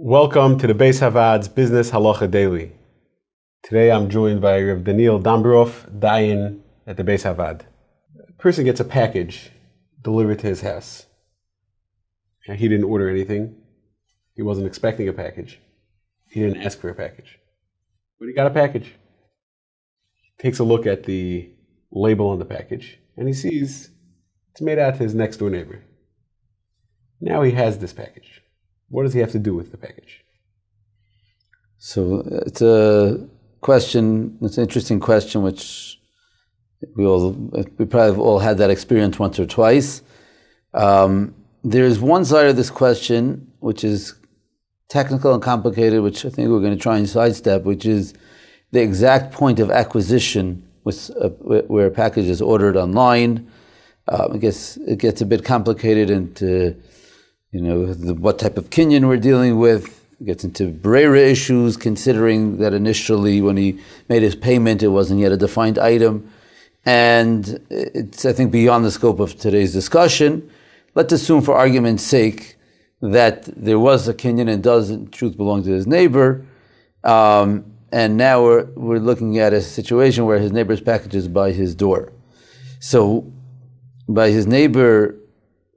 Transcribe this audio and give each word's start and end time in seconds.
Welcome 0.00 0.58
to 0.60 0.68
the 0.68 0.74
Beis 0.74 1.00
Havad's 1.00 1.48
Business 1.48 1.90
Halacha 1.90 2.30
Daily. 2.30 2.70
Today 3.64 3.90
I'm 3.90 4.08
joined 4.08 4.40
by 4.40 4.62
Rav 4.62 4.84
Daniel 4.84 5.18
Dambrov, 5.20 5.98
Dayan 5.98 6.60
at 6.86 6.96
the 6.96 7.02
Beis 7.02 7.24
Havad. 7.24 7.62
A 8.28 8.32
person 8.34 8.64
gets 8.64 8.78
a 8.78 8.84
package 8.84 9.50
delivered 10.00 10.38
to 10.38 10.46
his 10.46 10.60
house. 10.60 11.06
Now, 12.46 12.54
he 12.54 12.68
didn't 12.68 12.84
order 12.84 13.08
anything. 13.08 13.56
He 14.36 14.42
wasn't 14.42 14.68
expecting 14.68 15.08
a 15.08 15.12
package. 15.12 15.60
He 16.28 16.42
didn't 16.42 16.62
ask 16.62 16.80
for 16.80 16.90
a 16.90 16.94
package. 16.94 17.40
But 18.20 18.28
he 18.28 18.34
got 18.34 18.46
a 18.46 18.50
package. 18.50 18.94
Takes 20.38 20.60
a 20.60 20.64
look 20.64 20.86
at 20.86 21.06
the 21.06 21.50
label 21.90 22.28
on 22.28 22.38
the 22.38 22.44
package 22.44 23.00
and 23.16 23.26
he 23.26 23.34
sees 23.34 23.90
it's 24.52 24.60
made 24.60 24.78
out 24.78 24.94
to 24.94 25.02
his 25.02 25.16
next 25.16 25.38
door 25.38 25.50
neighbor. 25.50 25.82
Now 27.20 27.42
he 27.42 27.50
has 27.50 27.78
this 27.78 27.92
package. 27.92 28.42
What 28.88 29.02
does 29.02 29.12
he 29.12 29.20
have 29.20 29.32
to 29.32 29.38
do 29.38 29.54
with 29.54 29.70
the 29.70 29.76
package? 29.76 30.24
So 31.78 32.22
it's 32.46 32.62
a 32.62 33.28
question. 33.60 34.38
It's 34.42 34.56
an 34.56 34.64
interesting 34.64 35.00
question, 35.00 35.42
which 35.42 35.98
we 36.96 37.04
all 37.06 37.32
we 37.32 37.86
probably 37.86 38.12
have 38.12 38.18
all 38.18 38.38
had 38.38 38.58
that 38.58 38.70
experience 38.70 39.18
once 39.18 39.38
or 39.38 39.46
twice. 39.46 40.02
Um, 40.74 41.34
there 41.64 41.84
is 41.84 41.98
one 41.98 42.24
side 42.24 42.46
of 42.46 42.56
this 42.56 42.70
question 42.70 43.52
which 43.60 43.84
is 43.84 44.14
technical 44.88 45.34
and 45.34 45.42
complicated, 45.42 46.02
which 46.02 46.24
I 46.24 46.30
think 46.30 46.48
we're 46.48 46.60
going 46.60 46.76
to 46.76 46.82
try 46.82 46.96
and 46.96 47.08
sidestep, 47.08 47.64
which 47.64 47.84
is 47.84 48.14
the 48.70 48.80
exact 48.80 49.32
point 49.32 49.58
of 49.58 49.70
acquisition 49.70 50.66
with, 50.84 51.10
uh, 51.20 51.28
where 51.28 51.86
a 51.86 51.90
package 51.90 52.26
is 52.26 52.40
ordered 52.40 52.76
online. 52.76 53.50
Um, 54.08 54.32
I 54.34 54.38
guess 54.38 54.76
it 54.78 54.98
gets 54.98 55.20
a 55.20 55.26
bit 55.26 55.44
complicated 55.44 56.10
into 56.10 56.76
you 57.52 57.60
know, 57.60 57.86
the, 57.86 58.14
what 58.14 58.38
type 58.38 58.58
of 58.58 58.70
kinyan 58.70 59.06
we're 59.06 59.16
dealing 59.16 59.58
with. 59.58 59.94
Gets 60.24 60.42
into 60.42 60.72
Brera 60.72 61.20
issues, 61.20 61.76
considering 61.76 62.58
that 62.58 62.74
initially 62.74 63.40
when 63.40 63.56
he 63.56 63.78
made 64.08 64.22
his 64.22 64.34
payment, 64.34 64.82
it 64.82 64.88
wasn't 64.88 65.20
yet 65.20 65.30
a 65.30 65.36
defined 65.36 65.78
item. 65.78 66.28
And 66.84 67.64
it's, 67.70 68.24
I 68.24 68.32
think, 68.32 68.50
beyond 68.50 68.84
the 68.84 68.90
scope 68.90 69.20
of 69.20 69.38
today's 69.38 69.72
discussion. 69.72 70.50
Let's 70.96 71.12
assume, 71.12 71.42
for 71.42 71.54
argument's 71.54 72.02
sake, 72.02 72.56
that 73.00 73.44
there 73.44 73.78
was 73.78 74.08
a 74.08 74.14
kinyan 74.14 74.50
and 74.50 74.60
does 74.60 74.90
in 74.90 75.08
truth 75.10 75.36
belong 75.36 75.62
to 75.62 75.70
his 75.70 75.86
neighbor. 75.86 76.44
Um, 77.04 77.72
and 77.92 78.16
now 78.16 78.42
we're, 78.42 78.64
we're 78.74 78.98
looking 78.98 79.38
at 79.38 79.52
a 79.52 79.60
situation 79.60 80.26
where 80.26 80.38
his 80.38 80.50
neighbor's 80.50 80.80
package 80.80 81.14
is 81.14 81.28
by 81.28 81.52
his 81.52 81.76
door. 81.76 82.12
So, 82.80 83.32
by 84.08 84.30
his 84.30 84.48
neighbor, 84.48 85.14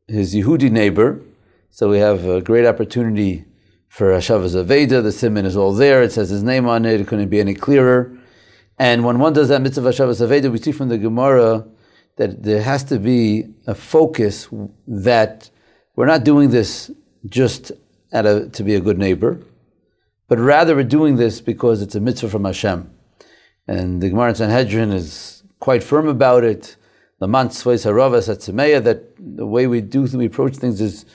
his 0.08 0.34
Yehudi 0.34 0.72
neighbor, 0.72 1.22
so 1.74 1.90
we 1.90 2.00
have 2.00 2.26
a 2.26 2.42
great 2.42 2.66
opportunity 2.66 3.46
for 3.88 4.12
Hashavas 4.12 4.62
Aveda. 4.62 5.02
The 5.02 5.12
simon 5.14 5.46
is 5.46 5.56
all 5.56 5.74
there. 5.74 6.04
It 6.04 6.12
says 6.12 6.30
his 6.30 6.44
name 6.44 6.68
on 6.68 6.86
it. 6.86 7.00
It 7.00 7.08
couldn't 7.08 7.30
be 7.30 7.40
any 7.40 7.54
clearer. 7.54 8.12
And 8.78 9.06
when 9.06 9.20
one 9.20 9.32
does 9.32 9.48
that 9.48 9.62
mitzvah 9.62 9.90
Hashavas 9.90 10.26
Aveda, 10.26 10.52
we 10.52 10.58
see 10.58 10.74
from 10.74 10.90
the 10.90 10.98
Gemara 10.98 11.66
that 12.18 12.44
there 12.44 12.62
has 12.62 12.84
to 12.86 13.00
be 13.00 13.46
a 13.68 13.74
focus 13.74 14.50
that 14.86 15.50
we're 15.96 16.08
not 16.08 16.26
doing 16.26 16.50
this 16.50 16.92
just 17.28 17.72
a, 18.12 18.50
to 18.50 18.64
be 18.64 18.76
a 18.76 18.82
good 18.82 18.98
neighbor, 18.98 19.40
but 20.28 20.40
rather 20.40 20.76
we're 20.76 20.84
doing 20.84 21.16
this 21.16 21.40
because 21.40 21.82
it's 21.82 21.96
a 21.96 22.02
mitzvah 22.02 22.28
from 22.28 22.44
Hashem. 22.44 22.92
And 23.66 24.02
the 24.02 24.10
Gemara 24.10 24.30
in 24.30 24.36
Sanhedrin 24.36 24.92
is 24.92 25.44
quite 25.62 25.84
firm 25.84 26.10
about 26.10 26.44
it. 26.44 26.76
The 27.20 27.28
that 27.28 29.04
the 29.20 29.46
way 29.46 29.68
we 29.68 29.80
do 29.80 30.04
we 30.18 30.26
approach 30.26 30.58
things 30.58 30.82
is 30.82 31.06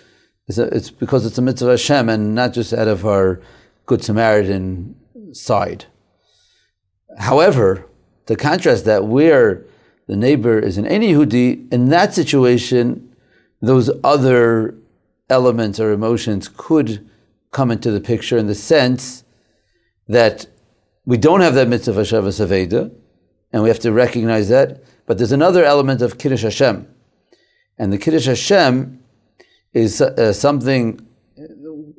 it's, 0.49 0.59
a, 0.59 0.65
it's 0.75 0.91
because 0.91 1.27
it's 1.27 1.39
a 1.39 1.43
mitzvah 1.43 1.71
Hashem 1.71 2.09
and 2.09 2.35
not 2.35 2.53
just 2.53 2.73
out 2.73 2.89
of 2.89 3.05
our 3.05 3.41
Good 3.87 4.03
Samaritan 4.03 4.97
side. 5.33 5.87
However, 7.19 7.87
to 8.27 8.37
contrast 8.37 8.85
that, 8.85 9.05
where 9.05 9.65
the 10.07 10.17
neighbor 10.17 10.59
is 10.59 10.79
an 10.79 10.87
any 10.87 11.13
Yehudi, 11.13 11.73
in 11.73 11.89
that 11.89 12.15
situation, 12.15 13.15
those 13.61 13.91
other 14.05 14.75
elements 15.29 15.81
or 15.81 15.93
emotions 15.93 16.49
could 16.49 17.09
come 17.51 17.71
into 17.71 17.91
the 17.91 18.01
picture 18.01 18.37
in 18.37 18.47
the 18.47 18.55
sense 18.55 19.25
that 20.09 20.47
we 21.05 21.17
don't 21.17 21.41
have 21.41 21.55
that 21.55 21.69
mitzvah 21.69 22.01
Hashavas 22.01 22.45
Aveda, 22.45 22.93
and 23.53 23.63
we 23.63 23.69
have 23.69 23.81
to 23.81 23.93
recognize 23.93 24.49
that. 24.49 24.83
But 25.07 25.19
there's 25.19 25.33
another 25.33 25.65
element 25.65 26.03
of 26.03 26.19
Kiddush 26.19 26.43
Hashem. 26.43 26.87
And 27.79 27.93
the 27.93 27.99
Kiddush 27.99 28.27
Hashem 28.27 29.01
is 29.77 30.01
uh, 30.01 30.33
something 30.33 31.07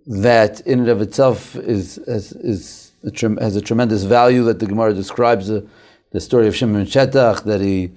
that 0.08 0.62
in 0.62 0.80
and 0.80 0.90
of 0.90 1.00
itself 1.00 1.56
is, 1.58 2.00
is, 2.00 2.32
is 2.32 2.92
a 3.04 3.44
has 3.44 3.56
a 3.56 3.62
tremendous 3.62 4.04
value 4.04 4.44
that 4.46 4.58
the 4.58 4.66
Gemara 4.66 4.94
describes 4.94 5.52
uh, 5.52 5.62
the 6.12 6.20
story 6.20 6.48
of 6.48 6.56
Shimon 6.56 6.86
Shetach 6.86 7.44
that 7.44 7.62
he 7.62 7.92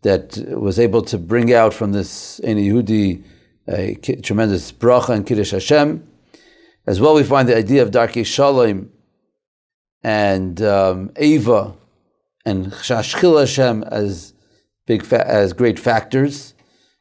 that 0.00 0.38
was 0.58 0.78
able 0.78 1.02
to 1.02 1.18
bring 1.18 1.52
out 1.52 1.74
from 1.74 1.92
this 1.92 2.40
Ein 2.44 2.56
Yehudi 2.56 3.22
a 3.68 3.94
tremendous 4.22 4.72
bracha 4.72 5.10
and 5.10 5.26
Kiddush 5.26 5.50
Hashem. 5.50 6.06
As 6.86 7.00
well, 7.00 7.14
we 7.14 7.24
find 7.24 7.46
the 7.48 7.56
idea 7.56 7.82
of 7.82 7.90
Darkei 7.90 8.24
Shalom 8.24 8.90
and 10.02 10.62
um, 10.62 11.10
Ava 11.16 11.74
and 12.46 12.72
Shashchil 12.72 13.40
Hashem 13.40 13.82
as 13.82 14.32
big 14.86 15.04
fa- 15.04 15.28
as 15.28 15.52
great 15.52 15.78
factors. 15.78 16.54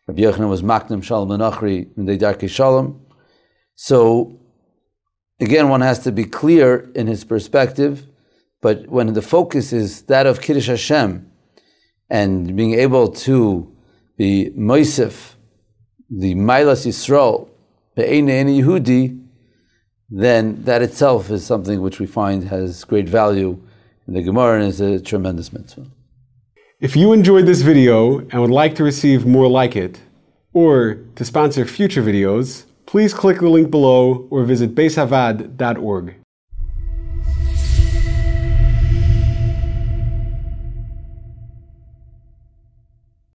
Rabbi 0.07 0.21
Yochanan 0.21 0.49
was 0.49 0.61
Maknim 0.61 1.03
Shalom 1.03 1.29
Menachri 1.29 1.91
Darkei 1.95 2.47
Shalom. 2.47 3.01
So 3.73 4.39
again, 5.39 5.67
one 5.69 5.81
has 5.81 5.97
to 6.03 6.11
be 6.11 6.25
clear 6.25 6.91
in 6.93 7.07
his 7.07 7.23
perspective, 7.23 8.05
but 8.61 8.87
when 8.87 9.11
the 9.13 9.23
focus 9.23 9.73
is 9.73 10.03
that 10.03 10.27
of 10.27 10.41
Kiddush 10.41 10.67
Hashem 10.67 11.31
and 12.07 12.55
being 12.55 12.75
able 12.75 13.13
to 13.13 13.75
be 14.15 14.51
Moisef, 14.55 15.33
the 16.07 16.35
Mailas 16.35 16.85
Yisrael, 16.85 17.49
Be'ene 17.95 18.27
Yehudi, 18.27 19.25
then 20.11 20.63
that 20.65 20.83
itself 20.83 21.31
is 21.31 21.43
something 21.43 21.81
which 21.81 21.99
we 21.99 22.05
find 22.05 22.43
has 22.43 22.83
great 22.83 23.09
value 23.09 23.59
in 24.07 24.13
the 24.13 24.21
Gemara 24.21 24.59
and 24.59 24.67
is 24.67 24.79
a 24.79 24.99
tremendous 24.99 25.51
mitzvah. 25.51 25.87
If 26.81 26.97
you 26.97 27.13
enjoyed 27.13 27.45
this 27.45 27.61
video 27.61 28.19
and 28.19 28.41
would 28.41 28.49
like 28.51 28.75
to 28.75 28.83
receive 28.83 29.25
more 29.25 29.47
like 29.47 29.77
it, 29.77 30.01
or 30.51 30.95
to 31.15 31.23
sponsor 31.23 31.65
future 31.65 32.03
videos, 32.03 32.65
please 32.85 33.13
click 33.13 33.39
the 33.39 33.47
link 33.47 33.71
below 33.71 34.27
or 34.29 34.43
visit 34.43 34.75
baishavaad.org. 34.75 36.15